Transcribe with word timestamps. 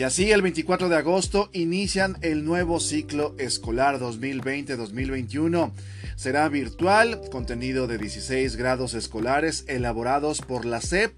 Y 0.00 0.02
así 0.02 0.32
el 0.32 0.40
24 0.40 0.88
de 0.88 0.96
agosto 0.96 1.50
inician 1.52 2.16
el 2.22 2.42
nuevo 2.42 2.80
ciclo 2.80 3.34
escolar 3.36 3.98
2020-2021. 4.00 5.72
Será 6.16 6.48
virtual, 6.48 7.20
contenido 7.30 7.86
de 7.86 7.98
16 7.98 8.56
grados 8.56 8.94
escolares 8.94 9.66
elaborados 9.68 10.40
por 10.40 10.64
la 10.64 10.80
SEP 10.80 11.12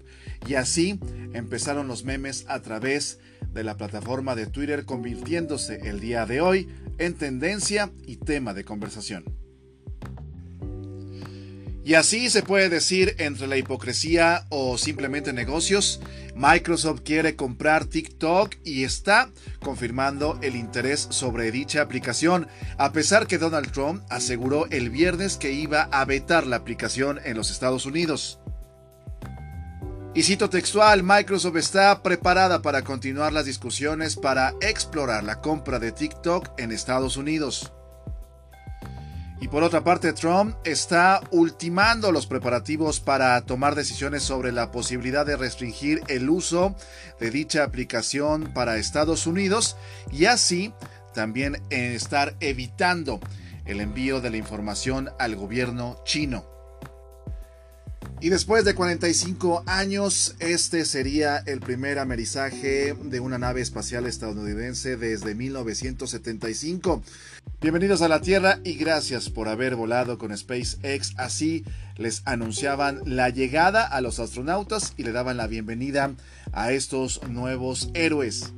y 0.45 0.55
así 0.55 0.99
empezaron 1.33 1.87
los 1.87 2.03
memes 2.03 2.43
a 2.49 2.61
través 2.61 3.19
de 3.53 3.63
la 3.63 3.77
plataforma 3.77 4.35
de 4.35 4.47
Twitter 4.47 4.83
convirtiéndose 4.83 5.79
el 5.87 6.01
día 6.01 6.25
de 6.25 6.41
hoy 6.41 6.67
en 6.97 7.13
tendencia 7.13 7.89
y 8.05 8.17
tema 8.17 8.53
de 8.53 8.65
conversación. 8.65 9.42
Y 11.85 11.95
así 11.95 12.29
se 12.29 12.43
puede 12.43 12.69
decir 12.69 13.15
entre 13.17 13.45
la 13.45 13.57
hipocresía 13.57 14.45
o 14.49 14.77
simplemente 14.77 15.33
negocios, 15.33 15.99
Microsoft 16.33 17.01
quiere 17.03 17.35
comprar 17.35 17.85
TikTok 17.85 18.55
y 18.63 18.85
está 18.85 19.29
confirmando 19.59 20.39
el 20.41 20.55
interés 20.55 21.07
sobre 21.09 21.51
dicha 21.51 21.81
aplicación, 21.81 22.47
a 22.77 22.93
pesar 22.93 23.27
que 23.27 23.37
Donald 23.37 23.71
Trump 23.71 24.01
aseguró 24.09 24.65
el 24.69 24.89
viernes 24.89 25.35
que 25.35 25.51
iba 25.51 25.83
a 25.91 26.05
vetar 26.05 26.47
la 26.47 26.55
aplicación 26.55 27.19
en 27.25 27.35
los 27.35 27.51
Estados 27.51 27.85
Unidos. 27.85 28.39
Y 30.15 30.23
cito 30.23 30.49
textual, 30.49 31.03
Microsoft 31.03 31.57
está 31.57 32.01
preparada 32.01 32.61
para 32.61 32.83
continuar 32.83 33.33
las 33.33 33.45
discusiones 33.45 34.15
para 34.15 34.53
explorar 34.61 35.23
la 35.23 35.41
compra 35.41 35.79
de 35.79 35.91
TikTok 35.91 36.51
en 36.59 36.71
Estados 36.71 37.17
Unidos. 37.17 37.73
Y 39.43 39.49
por 39.49 39.61
otra 39.61 39.83
parte, 39.83 40.13
Trump 40.13 40.55
está 40.63 41.21
ultimando 41.31 42.13
los 42.13 42.27
preparativos 42.27 43.01
para 43.01 43.41
tomar 43.41 43.75
decisiones 43.75 44.23
sobre 44.23 44.53
la 44.53 44.71
posibilidad 44.71 45.25
de 45.25 45.35
restringir 45.35 46.01
el 46.07 46.29
uso 46.29 46.77
de 47.19 47.29
dicha 47.29 47.65
aplicación 47.65 48.53
para 48.53 48.77
Estados 48.77 49.27
Unidos 49.27 49.75
y 50.13 50.27
así 50.27 50.73
también 51.13 51.61
estar 51.69 52.37
evitando 52.39 53.19
el 53.65 53.81
envío 53.81 54.21
de 54.21 54.29
la 54.29 54.37
información 54.37 55.09
al 55.19 55.35
gobierno 55.35 56.01
chino. 56.05 56.45
Y 58.21 58.29
después 58.29 58.63
de 58.63 58.73
45 58.73 59.63
años, 59.65 60.35
este 60.39 60.85
sería 60.85 61.39
el 61.39 61.59
primer 61.59 61.99
amerizaje 61.99 62.93
de 62.93 63.19
una 63.19 63.37
nave 63.37 63.59
espacial 63.59 64.05
estadounidense 64.05 64.95
desde 64.95 65.35
1975. 65.35 67.03
Bienvenidos 67.63 68.01
a 68.01 68.09
la 68.09 68.19
Tierra 68.19 68.59
y 68.65 68.73
gracias 68.73 69.29
por 69.29 69.47
haber 69.47 69.77
volado 69.77 70.17
con 70.17 70.37
SpaceX. 70.37 71.13
Así 71.15 71.63
les 71.95 72.21
anunciaban 72.25 72.99
la 73.05 73.29
llegada 73.29 73.87
a 73.87 74.01
los 74.01 74.19
astronautas 74.19 74.93
y 74.97 75.03
le 75.03 75.13
daban 75.13 75.37
la 75.37 75.47
bienvenida 75.47 76.13
a 76.51 76.73
estos 76.73 77.25
nuevos 77.29 77.89
héroes. 77.93 78.53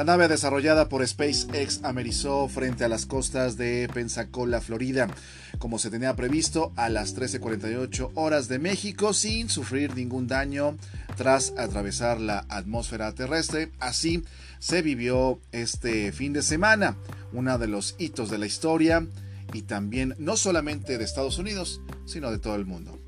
La 0.00 0.04
nave 0.04 0.28
desarrollada 0.28 0.88
por 0.88 1.06
SpaceX 1.06 1.84
amerizó 1.84 2.48
frente 2.48 2.84
a 2.84 2.88
las 2.88 3.04
costas 3.04 3.58
de 3.58 3.86
Pensacola, 3.92 4.62
Florida, 4.62 5.08
como 5.58 5.78
se 5.78 5.90
tenía 5.90 6.16
previsto 6.16 6.72
a 6.76 6.88
las 6.88 7.14
13:48 7.14 8.10
horas 8.14 8.48
de 8.48 8.58
México 8.58 9.12
sin 9.12 9.50
sufrir 9.50 9.94
ningún 9.94 10.26
daño 10.26 10.78
tras 11.18 11.52
atravesar 11.58 12.18
la 12.18 12.46
atmósfera 12.48 13.14
terrestre. 13.14 13.72
Así 13.78 14.24
se 14.58 14.80
vivió 14.80 15.38
este 15.52 16.12
fin 16.12 16.32
de 16.32 16.40
semana, 16.40 16.96
uno 17.34 17.58
de 17.58 17.68
los 17.68 17.94
hitos 17.98 18.30
de 18.30 18.38
la 18.38 18.46
historia 18.46 19.06
y 19.52 19.62
también 19.64 20.14
no 20.16 20.38
solamente 20.38 20.96
de 20.96 21.04
Estados 21.04 21.36
Unidos, 21.36 21.82
sino 22.06 22.30
de 22.30 22.38
todo 22.38 22.54
el 22.54 22.64
mundo. 22.64 22.98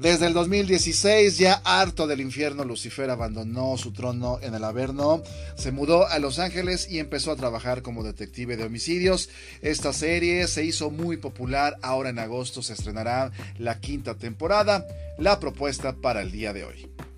Desde 0.00 0.28
el 0.28 0.32
2016, 0.32 1.36
ya 1.36 1.60
harto 1.62 2.06
del 2.06 2.22
infierno, 2.22 2.64
Lucifer 2.64 3.10
abandonó 3.10 3.76
su 3.76 3.92
trono 3.92 4.38
en 4.40 4.54
el 4.54 4.64
Averno, 4.64 5.22
se 5.56 5.72
mudó 5.72 6.06
a 6.06 6.18
Los 6.18 6.38
Ángeles 6.38 6.90
y 6.90 7.00
empezó 7.00 7.32
a 7.32 7.36
trabajar 7.36 7.82
como 7.82 8.02
detective 8.02 8.56
de 8.56 8.64
homicidios. 8.64 9.28
Esta 9.60 9.92
serie 9.92 10.48
se 10.48 10.64
hizo 10.64 10.90
muy 10.90 11.18
popular, 11.18 11.76
ahora 11.82 12.08
en 12.08 12.18
agosto 12.18 12.62
se 12.62 12.72
estrenará 12.72 13.30
la 13.58 13.78
quinta 13.78 14.14
temporada, 14.14 14.86
la 15.18 15.38
propuesta 15.38 15.92
para 15.92 16.22
el 16.22 16.32
día 16.32 16.54
de 16.54 16.64
hoy. 16.64 17.09